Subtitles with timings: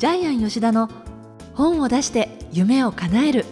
[0.00, 0.88] ジャイアン吉田の
[1.52, 3.44] 本を出して夢を叶える。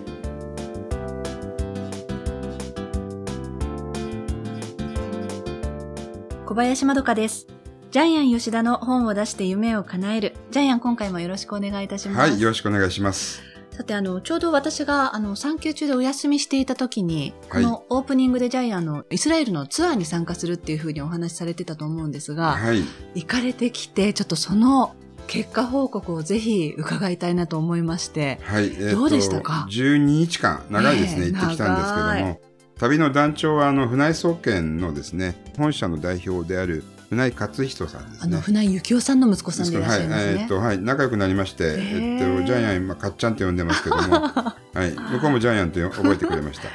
[6.47, 7.47] 小林まどかです。
[7.91, 10.37] ジャイアン吉田の本を出して夢を叶える。
[10.51, 12.31] ジャイアン今回もよろしくお願いいたします。
[12.31, 13.43] はい、よろしくお願いします。
[13.71, 17.63] さてあのちょうど私があの産休中でお休みしていた時に、はい。
[17.63, 22.83] このオープニングでジャイアンのイスラエルのツアーに参加するっていうふうにお話しされてたと思うんですが、はい。
[23.15, 24.95] 行かれてきてちょっとその
[25.29, 28.67] 結果報告をぜひ伺いたいなと思いましてはい。
[28.67, 32.41] えーとどうでしたか？12日間、長いですね、ええ行ってきたんですけど長も、
[32.79, 38.35] 旅の団長は、あの、船井総研のですね、本社の代表である船井勝人さんですね。
[38.35, 40.49] あの船井幸雄さんの息子さんでいらっしゃいますはい、えねっ、。
[40.49, 44.55] と、はい、仲良くなりまして、へえーっと、ジャイアン、今、かっちゃんって呼んでますけども、 は
[44.85, 46.69] い、向こうもジャイアンとよ覚えてくれました。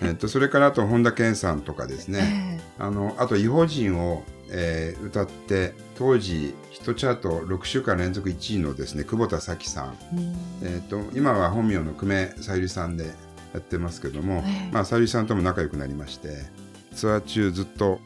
[0.06, 9.96] えっと、それからあと、本田健さんとかですね、えあの、あと、異邦人を、えー歌って、当時、ヒットチャート6週間連続1位のですね、久保田咲さん。
[10.14, 10.74] えうん。
[10.74, 13.06] えっと、今は本名の久米さゆりさんで
[13.52, 14.72] やってますけども、ええ。
[14.72, 16.46] まあ、さゆりさんとも仲良くなりまして、
[16.94, 17.98] ツアー中ずっと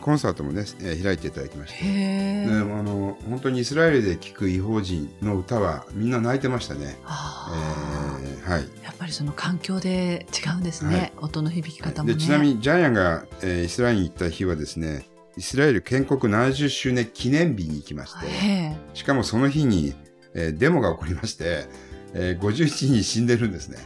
[0.00, 6.98] コンサートもね、えー開いていただきまして、あの本当にイスラエルで聴く異邦人の歌はみんな泣いてましたね。
[7.04, 8.24] あー。
[8.24, 8.62] えーはい。
[8.82, 11.12] やっぱりその環境で違うんですね、はい。
[11.18, 12.14] 音の響き方もね。
[12.14, 15.06] でちなみにジャイアンが、えーイスラエルに行った日はですね
[15.38, 19.94] イスラエル建国70周年記念日に行きましてえしかもその日に、
[20.34, 21.66] えーデモが起こりまして、
[22.12, 23.78] えー51人死んでるんですね。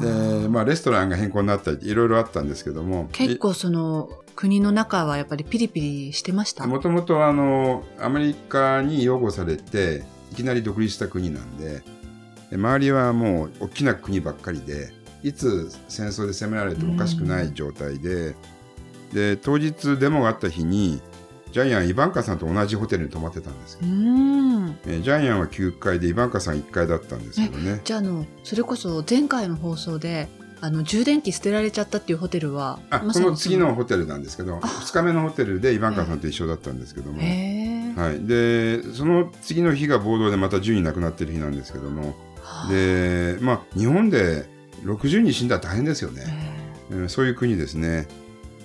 [0.00, 6.66] で、まあ、レストランが変更になったりいろいろあったんですけども結構その国の中はやっぱりピリピリしてました？
[6.66, 11.82] もともとあのアメリカに擁護されていきなり独立した国なんで
[12.50, 14.92] で周りはもう大きな国ばっかりで
[15.22, 18.34] いつ戦争で攻められてもおかしくない状態で,、
[19.12, 21.00] で当日デモがあった日に
[21.52, 23.80] ジャイアンイバンカさんと同じホテルに泊まってたんですよ。
[23.82, 27.80] えージャイアンは9階でイバンカさん1階だったんですけどね。
[27.84, 30.28] じゃああのそれこそ前回の放送で
[30.60, 34.60] あの充電器捨てられちゃったっていうホテルはあまさにこの次のホテルなんですけどあ。
[34.60, 37.18] 2日目のホテルでイバンカさんと一緒だったんですけども。
[37.18, 42.14] はい、でその次の日が暴動でまた10人亡くなってる日なんですけども。
[42.42, 42.68] はあ。
[42.70, 44.46] でまあ日本で
[44.84, 46.24] 60人死んだら大変ですよね、
[46.90, 48.08] へうんそういう国ですね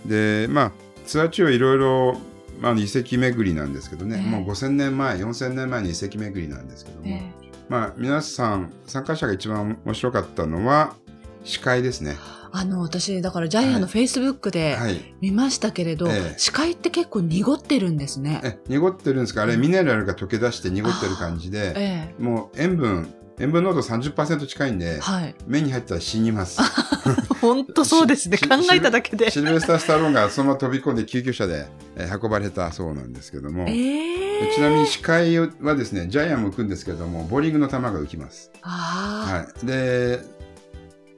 [0.07, 0.71] でまあ
[1.05, 2.17] ツアー中はいろいろ
[2.61, 4.29] まあ、遺跡巡りなんですけどね、ええ。
[4.31, 7.21] もう5000年前4000年前の遺跡巡りなんですけども、ええ。
[7.67, 10.95] まあ皆さん参加者が一番面白かったのは
[11.43, 12.15] 司会ですね。
[12.53, 15.01] あの私だからジャイアンのフェイスブックではい。
[15.19, 16.35] 見ましたけれど、ええ。
[16.37, 18.39] 視界って結構濁ってるんですね。
[18.45, 19.41] え濁ってるんですか？
[19.43, 22.15] あれミネラルが溶け出して濁ってる感じでえ。
[22.17, 25.35] もう塩分塩分濃度30%近いんでえ、はい。
[25.45, 26.61] 目に入ったら死にます。
[27.41, 28.37] 本当そうですね。
[28.37, 29.29] し考えただけで。
[29.29, 38.51] シルベスター・スタローンがそのまま飛び込んで救急車で、えー運ばれたそうなんですけども、ええちなみに視界はですね、ジャイアンも浮くんですけども、ボーリングの球が浮きます。
[38.61, 39.65] はい。
[39.65, 40.21] で、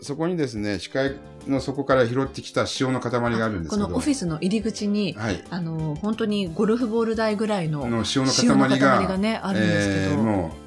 [0.01, 1.15] そこにですね、視界
[1.47, 5.43] の底から拾ってきた塩の塊があるんですけど、このオフィスの入り口に、はい。
[5.49, 10.55] あの本当にゴルフボール台ぐらいのの塩の塊が、塊がねあるんですけど、えーも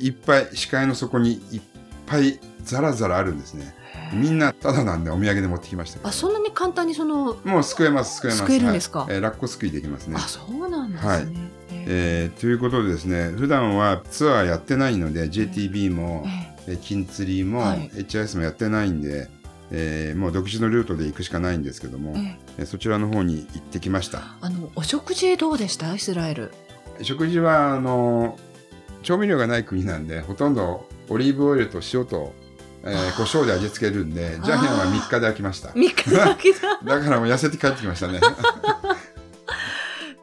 [0.00, 1.60] いっぱい、視界の底にいっ
[2.06, 3.74] ぱいザラザラあるんですね。
[4.12, 8.42] みんなただなんでお土産で持ってきましたあそんなに簡単にそのもう救えます、救えます。
[8.46, 9.00] 救えるんですか？
[9.00, 10.20] はいえーラッコ救いできますねあ。
[10.20, 11.08] そうなんですね。
[11.10, 11.26] はい
[11.70, 19.28] ええーということでですね、普段はツアーやってないので、JTB も、ええー金釣りも、はい HIS もやってないんで、
[19.70, 24.22] えーもう独自のルートで行くしかないんですけども、えええーそちらの方に行ってきました。
[24.40, 25.94] あのお食事どうでした？
[25.94, 26.52] イスラエル。
[27.02, 28.36] 食事は、あの、
[29.02, 32.32] 調味料がない国なんで、ほとんどオリーブオイルと塩と、
[32.84, 35.72] えー胡椒で味付けるんで、ジャイアンは3日で飽きました。
[35.74, 36.80] 三日だけだ。
[36.98, 38.20] だからもう痩せて帰ってきましたね。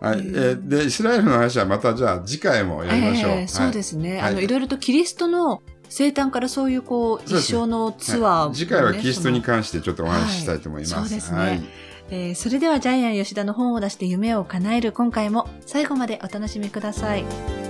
[0.02, 3.32] はい、えーで、イスラエルの話はまたじゃあ次回もやりましょう。
[3.32, 4.20] ええそうですね。
[4.20, 10.94] はいあのいろいろとキリストの生誕からそういうこうそうですね一生のツアーもね、はい次回はキリストに関してちょっとお話ししたいと思います。
[10.96, 11.64] はいそうですねはい
[12.12, 17.65] えーそれではジャイアン吉田の本を出して夢を叶える今回も最後までお楽しみください。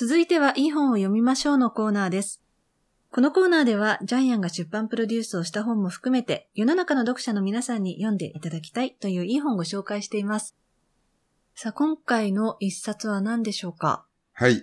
[0.00, 2.40] 続いてはいい本を読みましょうのコーナーです。
[3.10, 10.54] このコーナーではジャイアンが出版プロデュースをした本も含めて世の中の読者の皆さんに読んでいただきたいといういい本をご紹介しています。
[11.56, 14.06] さあ、今回の一冊は何でしょうか？
[14.34, 14.62] はい。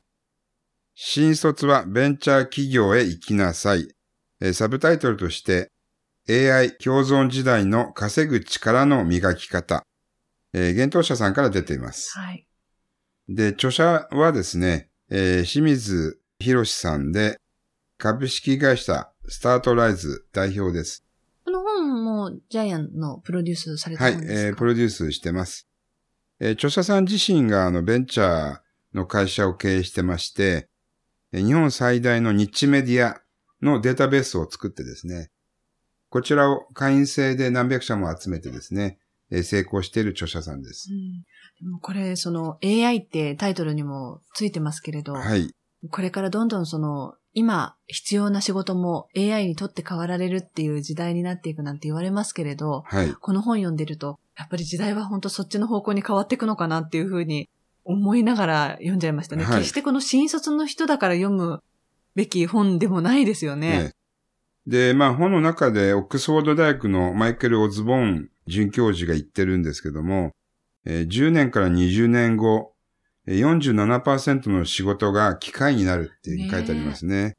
[0.94, 3.90] 新卒はベンチャー企業へ行きなさい。
[4.40, 5.70] えーサブタイトルとして
[6.30, 9.84] AI 共存時代の稼ぐ力の磨き方。
[10.54, 12.18] えー、幻冬者さんから出ています。
[12.18, 12.48] はい。
[13.28, 17.40] で、著者はですね、えー清水博さんで、
[17.98, 21.04] 株式会社スタートライズ代表です。
[21.46, 24.42] この本もジャイアンのプロデュースされたはい、本ですか？
[24.42, 25.68] えープロデュースしてます。
[26.40, 28.60] えー著者さん自身があのベンチャー
[28.96, 30.70] の会社を経営してまして、
[31.32, 33.22] えー日本最大のニッチメディア
[33.62, 35.30] のデータベースを作ってですね、
[36.10, 40.90] こちらを会員制で何百社も集めてですね、えー成功している著者さんです。
[40.92, 41.24] うん
[41.62, 45.54] でもこれ、その AI ってタイトルにもついてますけれど、はい。
[45.90, 53.14] これからどんどんその、今必要な仕事も AI にとって変わられるっていう時代になっていくなんて言われますけれど、はい。
[53.14, 57.50] この本読んでると、やっぱり時代は本当そっちの方向に変わっていくのかなっていうふうに
[57.86, 59.46] 思いながら読んじゃいましたね。
[59.46, 61.62] はい決してこの新卒の人だから読む
[62.16, 63.84] べき本でもないですよね。
[63.86, 63.92] ね
[64.68, 70.32] で、まあ本の中でオックスフォード大学のマイケル・オズボーン准教授が言ってるんですけども、
[70.86, 72.74] えー10年から20年後、
[73.28, 77.34] えー47%の仕事が機械になるって書いてありますね。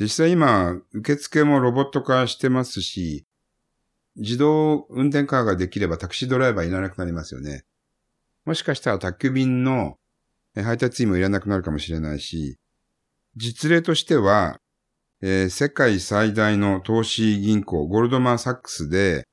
[0.00, 3.26] 実際今、受付もロボット化してますし、
[4.16, 7.64] 自動運転カーができればタクシードライバーいらなくなりますよね。
[8.44, 9.96] もしかしたら宅急便の
[10.54, 12.58] えー配達員もいらなくなるかもしれないし、
[13.36, 14.58] 実例としては、
[15.22, 19.24] えー世界最大の投資銀行、ゴールドマン・サックスで、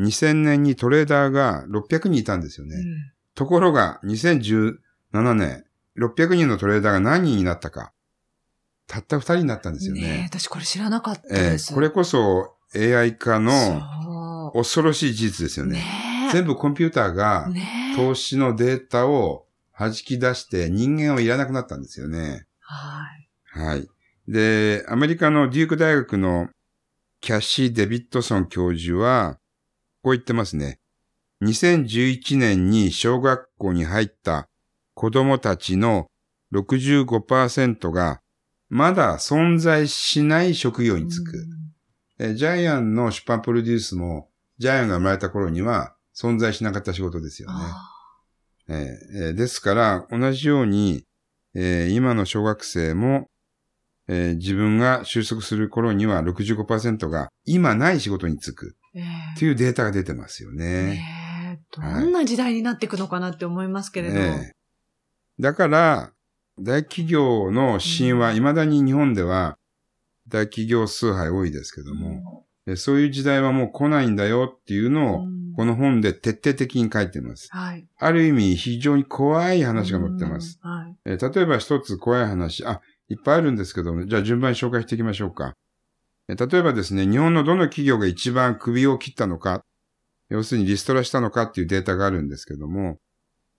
[0.00, 2.76] 2000年にトレーダーが600人いたんですよね。
[2.76, 2.84] うん
[3.34, 4.76] ところが、2017
[5.34, 5.64] 年、
[5.98, 7.92] 600人のトレーダーが何人になったか。
[8.86, 10.00] たった2人になったんですよね。
[10.00, 11.72] ねえ私これ知らなかったえです。
[11.72, 15.76] ーこれこそ AI 化の恐ろしい事実ですよね。
[15.76, 15.84] ね
[16.28, 17.48] え全部コンピューターが
[17.96, 19.46] 投資のデータを
[19.78, 22.46] 弾き出して人間はいらなくなったんですよね。
[22.60, 23.06] は
[23.56, 23.58] い。
[23.58, 23.88] はい。
[24.28, 26.50] で、アメリカのデューク大学の
[27.22, 29.39] キャッシー・デビッドソン教授は、
[30.02, 30.78] こう言ってますね。
[31.42, 34.48] 2011年に小学校に入った
[34.94, 36.06] 子供たちの
[36.52, 38.20] 65%が
[38.68, 41.46] まだ存在しない職業に就く。
[42.18, 47.54] えジャイアンの出版プロデュースも、ジャイアンが生まれた頃には存在しなかった仕事ですよね。
[47.58, 47.76] あ
[48.68, 48.76] えー
[49.28, 51.04] えーですから、同じように、
[51.54, 53.28] えー今の小学生も、
[54.06, 58.76] えー自分が収束する頃には65%が今ない仕事に就く
[59.38, 60.84] というデータが出てますよね。
[60.84, 61.02] ね
[61.56, 64.18] えどんな時代になっていくのかなって思いますけれど。
[64.18, 64.52] ええ
[65.38, 66.12] だから、
[66.58, 69.56] 大企業の神話、うん未だに日本では
[70.28, 77.48] 大企業崇拝多いですけども、えそういう時代はもう来ないんだよっていうのを、うんこの本で徹底的に書いてます。
[77.50, 77.86] はい。
[77.98, 80.58] ある意味非常に怖い話が載ってます。
[80.62, 80.70] うん。
[80.70, 80.96] はい。
[81.04, 85.54] えー例えば一つ怖い話、あ、いっぱいあるんですけども、じゃあ順番に紹介していきましょうか。
[86.30, 89.64] えー例えばですね、日本のどの企業が一番首を切ったのか、
[90.28, 92.98] 要するにリストラしたのかっていうデータがあるんですけども、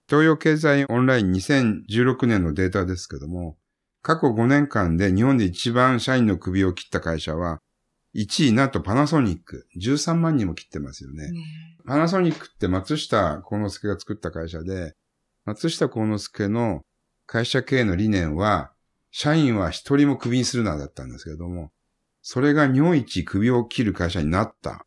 [0.08, 3.58] 東洋経済オンライン2016年のデータですけども、
[4.00, 7.60] 過去5年間で日本で一番社員の首を切った会社は、
[8.14, 11.30] 1位なんとパナソニック、13万人も切ってますよね。
[11.30, 11.40] ね
[11.86, 14.94] パナソニックって松下幸之助が作った会社で、
[15.44, 16.82] 松下幸之助の
[17.26, 18.72] 会社経営の理念は、
[19.10, 21.70] 社員は一人もクビにするなだったんですけれども、
[22.22, 24.86] それが日本一首を切る会社になった。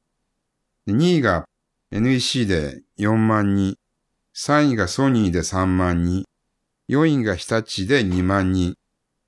[0.86, 1.46] で2位が
[1.92, 3.76] NEC で4万人、
[4.36, 6.26] 3位がソニーで3万人、
[6.90, 8.76] 4位が日立で2万人、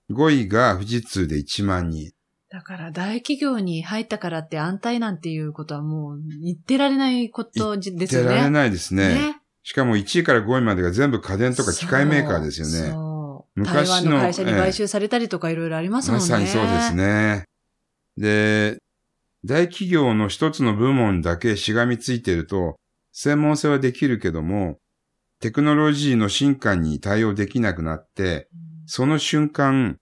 [0.09, 2.11] 5位が富士通で1万人。
[2.49, 8.29] だから大企業に入ったからって安泰なんていうことはもう言ってられないことじですよね。
[8.29, 9.15] 出られないですね。
[9.15, 12.91] ねしかも1位から5位までが全部家電とか機械メーカーですよね。
[12.91, 16.29] そう昔の台湾の会社に買収されたりとかいろいろありますもんね。
[16.29, 16.93] まさにそうです。
[16.93, 17.46] ね。
[18.17, 18.77] で、
[19.45, 22.75] 大企業の一つの部門だけしがみついていると、
[23.11, 24.79] 専門性はできるけども、
[25.39, 28.47] テクノロジーの進化に対応できなくなって、
[28.87, 29.97] その瞬間、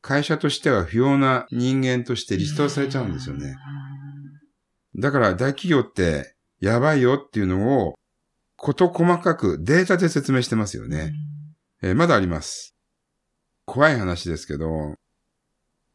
[0.00, 3.54] 会社としては不要な人間としてリストラされちゃうんですよね。
[4.96, 7.94] だから大企業ってやばいよっていうのを、
[8.56, 10.90] こと細かくデータで説明してますようん。
[10.90, 11.12] ね。
[11.82, 12.74] えーまだあります。
[13.66, 14.94] 怖い話ですけど、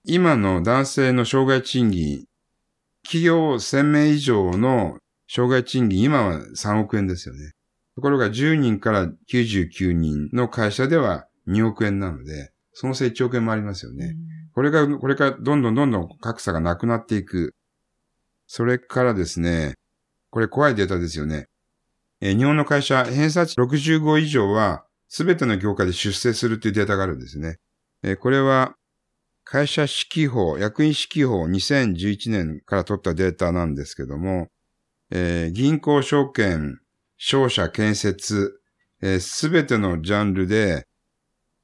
[0.05, 2.25] 今の男性の障害賃金、
[3.03, 4.97] 企業1000名以上の
[5.29, 7.51] 障害賃金、今は3億円ですよね。
[7.95, 14.15] ところが10人から99人の会社では2億円なので、その差1億円もありますようんね。
[14.53, 17.53] これが、これからどんどんどんどん格差がなくなっていく。
[18.45, 19.75] それからですね、
[20.31, 21.47] これ怖いデータですよね。
[22.19, 27.57] えー日本の会社、偏差値65以上は、すべての業界で出世するというデータがあるんですね。
[28.03, 28.75] えーこれは、
[29.43, 34.47] 会社指揮法、役員指揮法2011年から取ったデータなんですけども、
[35.11, 36.79] えー銀行証券、
[37.17, 38.59] 商社建設、
[39.19, 40.87] すべてのジャンルで、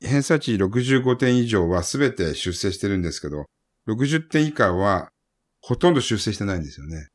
[0.01, 3.45] 偏差値65点以上はすべて出世してるんですけど、
[3.87, 5.09] 60点以下は
[5.61, 7.09] ほとんど出世してないんですよね。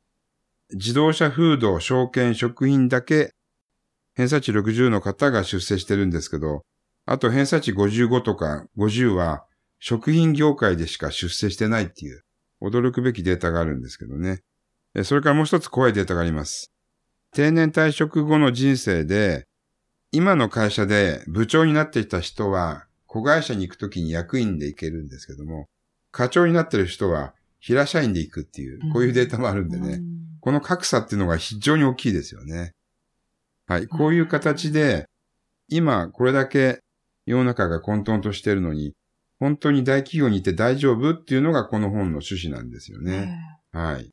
[0.72, 3.32] 自動車、フード、証券、食品だけ、
[4.14, 6.62] 偏差値60の方が出世してるんですけど、
[7.06, 9.44] あと偏差値55とか50は、
[9.86, 12.22] 食品業界でしか出世してないっていう、
[12.62, 14.40] 驚くべきデータがあるんですけどね。
[15.02, 16.72] それからもう一つ怖いデータがあります。
[17.34, 19.46] 定年退職後の人生で、
[20.10, 25.68] 今の会社で部長になっていた人は、子会社に行くときに役員で行けるんですけども、
[26.12, 30.02] 課長になってる人は平社員で行くっていう、こういうデータもあるんでね、うん、
[30.40, 32.72] この格差っていうのが非常に大きいですよね。
[33.66, 33.86] はい。
[33.86, 35.10] こういう形で、
[35.68, 36.80] 今これだけ
[37.26, 38.94] 世の中が混沌としているのに、
[39.40, 43.38] 本当に大企業にいて大丈夫っていうのがこの本の趣旨なんですよね。
[43.72, 44.10] はい。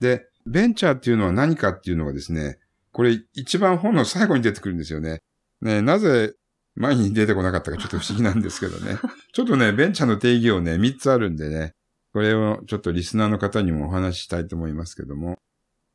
[0.00, 2.58] で、ベンチャーっていうのは何かっていうのはですね、
[2.92, 5.20] これ一番本の最後に出てくるんですよね。
[5.60, 6.34] ね、なぜ
[6.74, 8.98] 前に出てこなかったかちょっと不思議なんですけどね。
[9.32, 11.74] ちょっとね、ベンチャーの定義をね、3つあるんでね、
[12.12, 15.38] これをちょっとリスナーの方にもお話ししたいと思いますけども。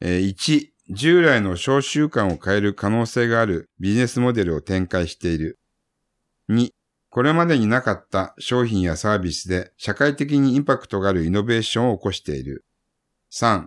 [0.02, 5.58] えー、1、従来の小習慣を変える可能性があるビジネスモデルを展開している。
[6.50, 6.72] 2、
[7.14, 12.66] これまでになかった商品やサービスで社会的にインパクトがあるイノベーションを起こしている。
[13.32, 13.66] 3、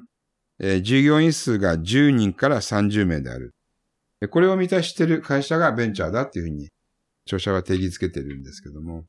[0.59, 3.55] えー、従業員数が10人から30名である。
[4.31, 6.71] これを満たしている会社がベンチャーだっていうふうに、
[7.25, 9.05] 著者は定義づけてるんですけども。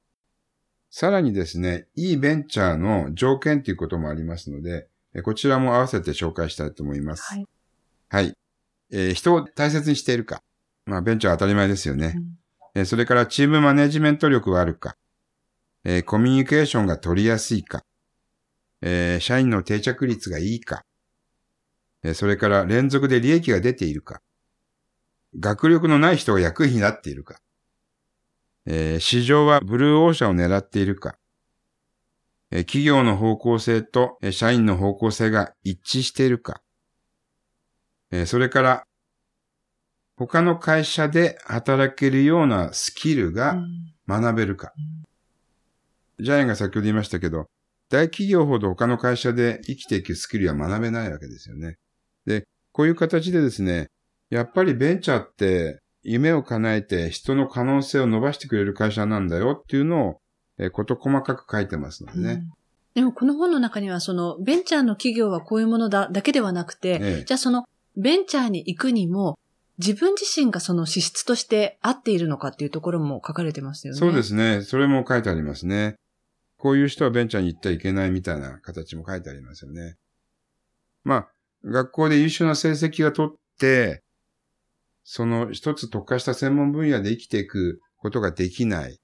[0.92, 4.88] さらにですね、いいベンチャーの条件ということもありますので、
[5.24, 7.24] こちらも合わせて紹介したいと思います。
[7.24, 7.48] はい。
[8.10, 8.34] はい。
[8.92, 10.44] えー、人を大切にしているか。
[10.86, 12.14] まあ、ベンチャーは当たり前ですよね。
[12.16, 12.38] うん、
[12.78, 14.98] え、それからチームマネジメント力があるか。
[15.84, 17.84] え、コミュニケーションが取りやすいか。
[18.84, 20.84] え、社員の定着率がいいか。
[22.14, 24.22] それから連続で利益が出ているか。
[25.40, 27.40] 学力のない人が役員になっているか。
[28.68, 31.18] え、市場はブルーオーシャンを狙っているか。
[32.52, 36.62] え、企業の方向性と、社員の方向性が一致しているか。
[38.12, 38.87] え、それから、
[40.18, 43.58] 他の会社で働けるようなスキルが
[44.08, 44.74] 学べるか。
[46.18, 47.46] うん、ジャイアンが先ほど言いましたけど、
[47.90, 51.78] 大企業ほど他の会社で生きていくスキルは学べないわけですよね。
[52.26, 53.88] で、こういう形でですね、
[54.32, 60.18] やっぱりベンチャーって夢を叶えて人の可能性を伸ばしてくれる会社なんだよっていうのを、
[60.60, 62.32] えこと細かく書いてますのでね。
[62.34, 62.52] うん
[62.96, 69.38] でもこの本の中にはそのベンチャーの企業はこういうものだだけではなくて、ええ、じゃあそのベンチャーに行くにも
[69.80, 74.00] 自分自身がその資質として合っているのかっていうところも書かれてますよね。
[74.00, 74.62] そうですね。
[74.64, 75.96] それも書いてありますね。
[76.58, 79.96] こういう人はベンチャーに行ってはいけないみたいな形も書いてありますよね。
[81.04, 81.28] まあ、
[81.64, 84.02] 学校で優秀な成績が取って、
[85.04, 89.00] その一つ特化した専門分野で生きていくことができない。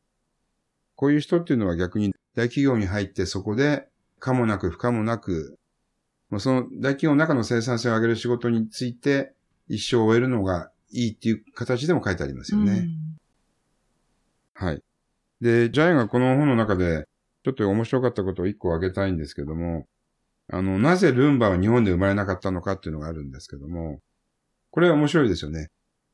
[0.96, 3.88] こういう人っていうのは逆に大企業に入ってそこで
[4.20, 5.58] 可もなく不可もなく、
[6.30, 9.34] もうその大企業の中の生産性を上げる仕事について
[9.76, 12.88] 一生を終えるのがいいっていう形でも書いてありますよね。
[14.54, 14.82] はい。
[15.42, 17.08] で、ジャイアンがこの本の中で
[17.44, 19.88] ちょっと面白かったことを一個挙げたいんですけども、
[20.52, 24.00] あの、なぜルンバは日本で生まれなかったのかっていうのがあるんですけども、
[24.72, 25.70] これは面白いですよね。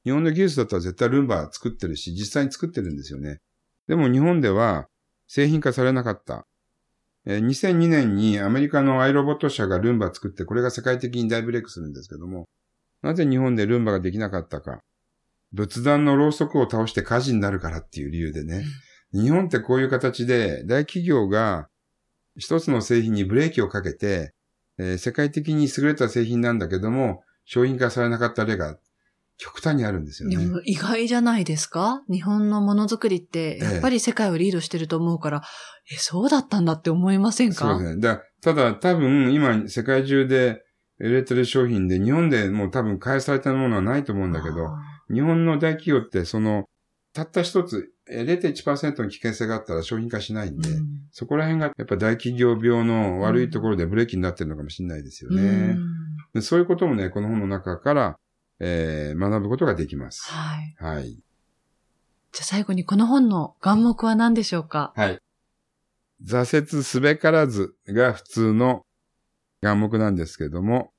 [0.05, 3.39] 日本の技術だったら絶対ルンバ作ってるし、実際に作ってるんですよね。
[3.87, 4.87] でも日本では
[5.27, 6.45] 製品化されなかった。
[7.25, 12.47] え2002年にアメリカのアイロボット社がルンバ作って、これが世界的に大ブレイクするんですけども、
[13.01, 14.81] なぜ日本でルンバができなかったか。
[15.51, 18.63] 仏壇のろうそくを倒して火事になるからっていう理由でね。
[19.13, 21.67] 日本ってこういう形で大企業が
[22.37, 24.33] 一つの製品にブレーキをかけて、
[24.77, 28.77] えー、世界的に優れた製品なんだけども、商品化されなかった例が
[29.37, 30.37] 極端にあるんですよね。
[30.37, 32.03] でも意外じゃないですか？
[32.09, 35.41] 日本のものづくりって、やっぱり世界をリードしてると思うから、
[35.91, 37.55] ええ、そうだったんだって思いませんか？
[37.55, 38.01] そうですね。
[38.01, 40.63] だただ多分今世界中で
[40.99, 44.69] 売れてる商品で日本でもう多分開発されたものはないと思うんだけど、
[45.11, 46.65] 日本の大企業ってその、
[47.13, 55.77] たった一つ0.1%の危険性があったら商品化しないんで、うん、そこら辺がやっぱ大企業病の悪いところでブレーキになってるのかもしれないですよね。
[56.33, 58.17] うん、そういうこともね、この本の中から、
[58.59, 60.31] えー、学ぶことができます。
[60.31, 60.75] はい。
[60.77, 61.09] はい。
[61.13, 64.93] じゃあ最後にこの本の願目は何でしょうか？
[64.95, 65.19] はい。
[66.23, 68.83] 挫折すべからずが普通の
[69.61, 70.91] 願目なんですけども、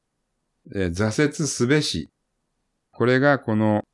[0.75, 2.11] えー、挫折すべし。
[2.93, 3.85] これがこの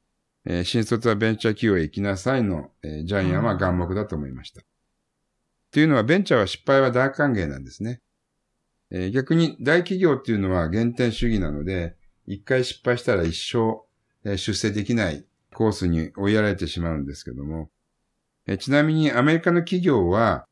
[0.49, 4.63] えー、新卒はベンチャー企業へ行きなさいの、えー、ジャイアンは願目だと思いました。
[5.73, 8.01] というのは、ベンチャーは失敗は大歓迎なんですね。
[8.93, 11.97] えー、逆に大企業っていうのは原点主義なので、
[12.27, 13.83] 一回失敗したら一生、
[14.25, 17.69] えー、出世できないコースに追いやられてしまうんですけども、
[18.47, 20.47] えー、ちなみにアメリカの企業は、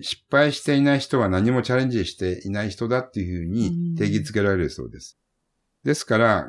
[0.00, 5.18] 失敗していない人は何もチャレンジしていない人だっていうふうに定義づけられるそうです。
[5.84, 6.48] ですから、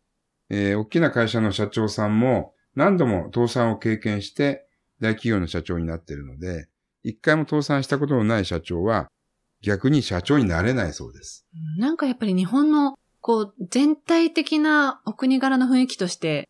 [0.49, 4.67] えー大きな会社の社長さんも何度も倒産を経験して
[4.99, 6.67] 大企業の社長になっているので、
[7.03, 9.07] 一回も倒産したことのない社長は
[9.63, 11.45] 逆に社長になれないそうです。
[11.77, 16.49] なんかやっぱり日本の、こう、全体的なお国柄の雰囲気として、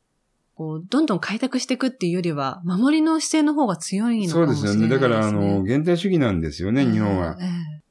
[0.56, 4.88] こう、どんどん開拓していくっていうよりは、守りの姿勢の方が強いのかそうでもしれないですね。
[4.88, 5.10] すよね。
[5.10, 7.38] だから、あの、限定主義なんですよね、日本は。
[7.40, 7.84] ええ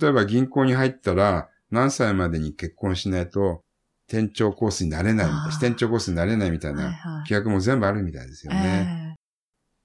[0.00, 3.62] 例えば銀行に入ったら何歳までに結婚しないと
[4.06, 9.16] 店長コースになれない支店長コースになれないみたいな規約も全部あるみたいですよね。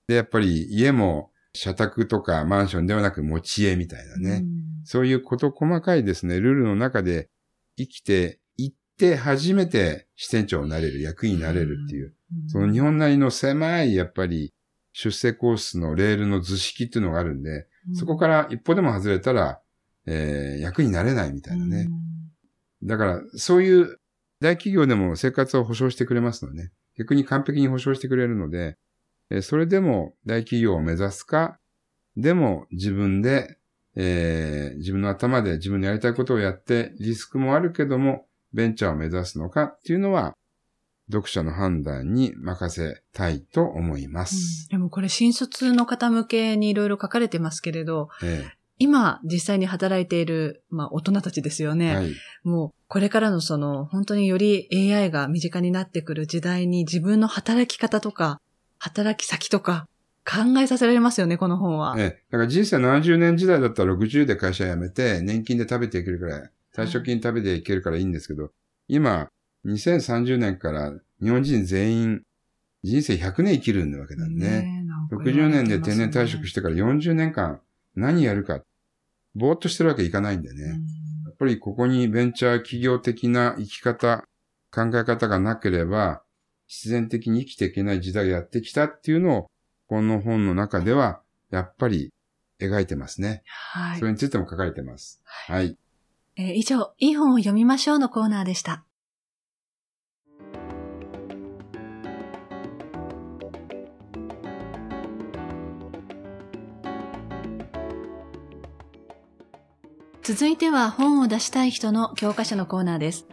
[0.07, 4.31] えで、やっぱり家も社宅とかマンションではなく持ち家みたいなえね。
[4.43, 7.27] うんそういうこと細かいですね、ルールの中で
[7.75, 8.39] 生きて
[8.97, 12.13] て初めて支店長になれる、役員になれるっていう、
[12.47, 14.53] その日本なりの狭いやっぱり
[14.91, 19.61] 出世コースのレールの図式っていうのがあるんで、そこから一歩でも外れたら、
[20.05, 21.87] えー役になれないみたいなね。
[22.83, 23.99] だから、そういう
[24.39, 28.77] 大企業でも生活を保障してくれますので、ね、逆に完璧に保障してくれるので、
[29.29, 31.59] えーそれでも大企業を目指すか、
[32.15, 33.57] でも自分で、
[33.95, 40.35] えー自分の頭で自分のやりたいことをやって、リスクもあるけども、ベンチャーを目指すのかっていうのは、
[41.09, 44.67] 読者の判断に任せたいと思いまうんす。
[44.69, 48.45] でもこれ新卒の方向けにいろいろ書かれてますけれど、え
[48.79, 51.91] 今実際に働いている、まあ大人たちですよね。
[51.91, 52.13] えはい。
[52.43, 58.39] もうこれからのその本当により AI が身近になってくる時代に自分の働き方とか、
[58.77, 59.87] 働き先とか
[60.25, 61.95] 考えさせられますよね、この本は。
[61.97, 62.23] ええ。
[62.31, 68.51] だから人生70年時代だったら60で会社辞めて、年金で食べていけるから、退職金食べていけるからいいんですけど、
[68.87, 69.29] 今、
[69.65, 72.21] 2030年から日本人全員、
[72.83, 74.61] 人生100年生きるんだわけなんでね。
[74.61, 77.59] ねえなんか言わ60れてますね年で定年退職してから40年間
[77.95, 78.61] 何やるか、
[79.33, 80.63] ぼーっとしてるわけいかないんでね。
[80.63, 84.23] うんやっぱりここにベンチャー企業的な生き方、
[84.71, 86.23] 考え方がなければ、
[86.67, 89.47] 自然的に生きていけない時代がやってきたっていうのを、
[89.87, 92.11] この本の中では、やっぱり
[92.59, 93.43] 描いてますね。
[93.45, 94.05] はいそ。
[94.05, 95.21] れについても書かれてます。
[95.23, 95.77] はい。
[96.39, 98.83] えー以上、いい本を読みましょうのコーナーでした。
[110.21, 113.25] 続いては本を出したい人の教科書のコーナーです。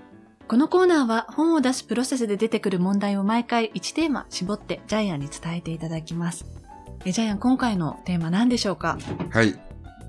[0.49, 6.47] このコーナーは本を出すプロセスで出てくる問題を毎回1テーマ絞ってジャイアンに伝えていただきます。
[7.05, 8.97] えジャイアン、今回のテーマ何でしょうか？
[9.31, 9.61] はい。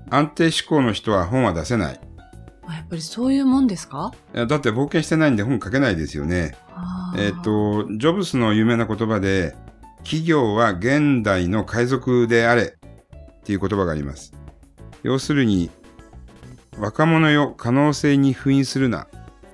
[0.08, 2.05] 安定志向の人は本は出せない。
[2.66, 4.12] あやっぱりそういうもんですか？
[4.34, 6.56] だって冒険してないんで本書けないですよね。
[7.16, 9.54] えっ、と、ジョブスの有名な言葉で、
[9.98, 12.76] 企業は現代の海賊であれ
[13.38, 14.34] っていう言葉があります。
[15.02, 15.70] 要するに、
[16.78, 19.06] 若者よ可能性に封印するな。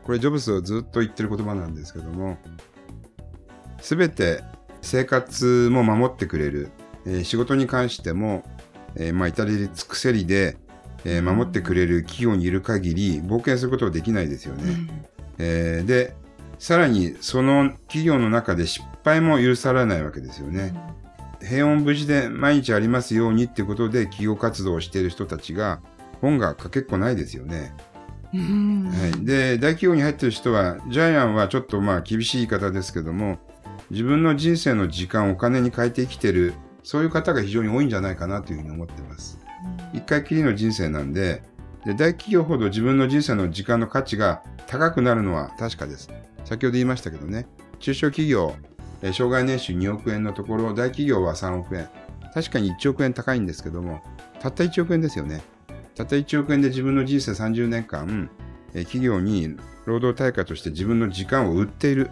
[0.02, 2.36] これジョブスをずっと言ってる言葉なんですけども、
[3.80, 4.42] すべて
[4.80, 6.70] 生活も守ってくれる、
[7.06, 8.42] えー仕事に関しても、
[8.96, 10.56] えーまあ、至れり尽くせりで、
[11.04, 14.62] えー守ってくれる企業にいる限り冒険することはできないですよね。
[14.64, 14.90] うん
[15.38, 16.14] えーで、
[16.58, 20.74] さらにその企業の中で失敗も許されないわけですよね。
[21.40, 25.80] 平穏無事で毎日ありますようにってことで企業活動をしている人たちが
[26.20, 27.74] 本が書けっこないですよね。
[28.32, 29.24] うんはい。
[29.24, 33.38] で、大企業に入ってる人は、ジャイアンはちょっとまあ厳しい言い方ですけども、
[33.90, 39.38] 自分の人生の時間をお金に変えて生きてる、そういう方が非常に多いんじゃないかなというふうに思ってます。
[39.92, 41.42] 一回きりの人生なんで
[41.84, 46.08] で、大企業ほど自分の人生の時間の価値が高くなるのは確かです。
[46.44, 47.46] 先ほど言いましたけどね、
[47.80, 48.54] 中小企業、
[49.12, 51.88] 障害年収2億円のところ、大企業は3億円。
[52.34, 54.00] 確かに1億円高いんですけども、
[54.40, 55.42] たった1億円ですよね。
[55.94, 58.30] たった1億円で自分の人生30年間、
[58.72, 62.10] 企業に労働対価として自分の時間を売っている。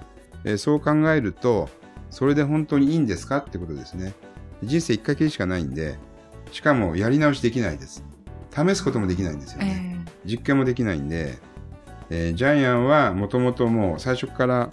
[0.59, 1.71] そう考えると、
[2.11, 4.15] それで本当にいいんですかってことですね。
[4.63, 5.97] 人生1回きりしかないんで、
[6.51, 8.05] しかもやり直しできないです。
[8.55, 10.05] 試すこともできないんですよね。
[10.07, 11.39] え実験もできないんで、
[12.11, 14.71] えージャイアンはもともともう最初から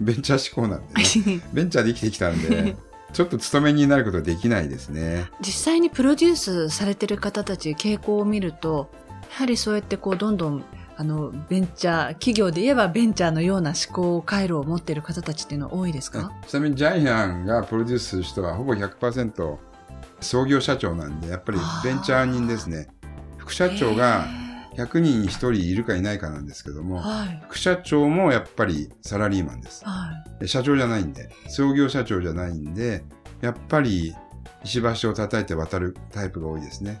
[0.00, 2.76] ベンチャー志向なんで、ね、ー ベンチャーで生きてきたんで、
[3.12, 5.26] ちょっと勤めになることはできないですね。
[5.40, 8.90] 実際にプロデュースされてる方たち傾向を見ると
[9.22, 10.64] やはりそうやってこうどんどん
[10.98, 19.56] あのベンチャー企業で言えばベンチャーのような思考回路を持っている方たちっていうのは多いですか、ちなみにジャイアンがプロデュースする人はほぼ100%
[20.20, 22.88] 創業社長なんで、やっぱりベンチャー人ですね。
[23.38, 24.26] 副社長が
[24.76, 29.84] 100人に1人いるかいないかなんですけども、はい副社長もやっぱりサラリーマンです。
[29.84, 33.04] はいで社長じゃないんで、創業社長じゃないんで、
[33.40, 34.14] やっぱり
[34.64, 37.00] 石橋を叩いて渡るタイプが多いですね。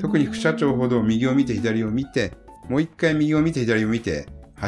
[0.00, 2.32] 特に副社長ほど右を見て左を見て、
[2.68, 4.26] もう一回右を見て左を見て、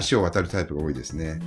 [0.08, 1.40] 橋を渡るタイプが多いですね。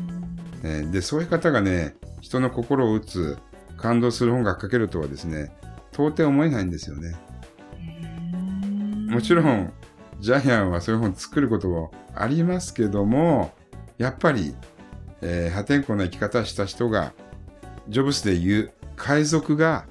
[0.64, 3.38] えーで、そういう方がね、人の心を打つ、
[3.78, 5.52] 感動する本が書けるとはですね、
[5.94, 7.16] 到底思えないんですよね。
[9.10, 9.72] もちろん、
[10.20, 13.54] ジャイアンはそういう本作ることもありますけども、
[13.98, 14.56] やっぱり、
[15.22, 17.14] えー破天荒な生き方した人が、
[17.90, 19.86] ジョブスで言う海賊が、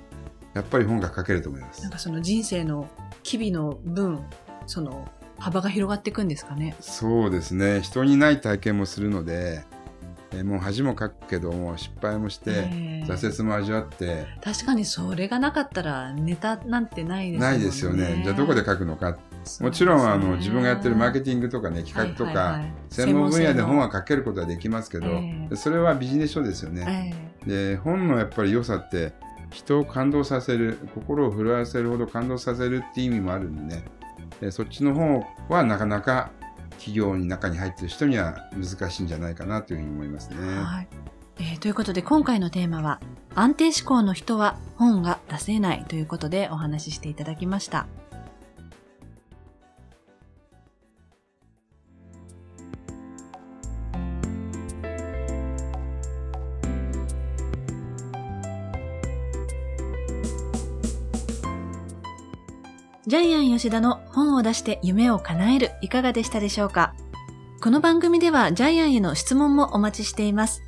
[0.55, 1.91] やっぱり本が書けると思いますなん。
[1.93, 2.89] かその人生の
[3.23, 4.25] 機微の分、
[4.67, 6.75] その幅が広がっていくんですかね。
[6.81, 7.81] そうですね。
[7.81, 9.65] 人にない体験もするので、
[10.35, 17.59] えーもう恥もかくけども、失敗もして、ええ挫折も味わって、確かにそれがなかったらネタなんてないですもんね。
[17.59, 18.23] ないですよね。
[18.25, 19.19] じゃあどこで書くのか。
[19.61, 27.13] もちろん、あの、自分がやってるマーケティングとかね、企画とか、専門分野で本は書けることはできますけど、ええそれはビジネス書ですよね。
[27.47, 29.15] えで、本のやっぱり良さって、
[29.51, 33.85] 人を感動させる、心を震わせるほど感動させるっていう意味もあるんでね、
[34.41, 36.31] でそっちの方はなかなか
[36.73, 40.37] 企業の中に入ってる人には難しいんじゃないかなというふうに思いますね。
[40.41, 40.89] えはい
[41.39, 43.01] えーということで今回のテーマは
[43.35, 47.87] 安定志向の人は本が出せないということでお話ししていただきました。
[63.13, 66.95] ジャイアン吉田の本を出して夢を叶えるいかがでしたでしょうか？
[67.61, 70.63] この番組ではジャイアンへの質問もお待ちしています。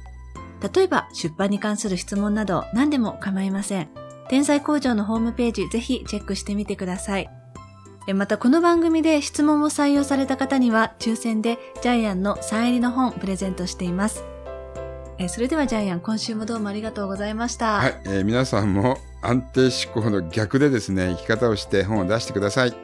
[0.74, 3.88] 例えば出版に関する質問など何でも構いません。
[4.28, 7.30] 天才工場のホームページぜひチェックしてみてください。
[8.14, 14.22] またこの番組で質問を採用された方には抽選でジャイアンのサイン入りの本プレゼントしています。
[15.16, 17.78] えそれではジャイアン今週もどうもありがとうございました。
[17.78, 22.83] はい、えー皆さんも安定志向の逆でですね、生き方をして本を出してください。